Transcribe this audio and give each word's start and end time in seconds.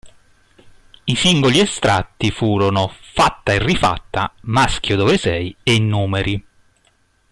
I 1.03 1.15
singoli 1.15 1.59
estratti 1.59 2.31
furono 2.31 2.91
"Fatta 3.13 3.53
E 3.53 3.59
Rifatta", 3.59 4.33
"Maschio 4.45 4.95
Dove 4.95 5.15
Sei" 5.19 5.55
e 5.61 5.77
"Numeri". 5.77 6.43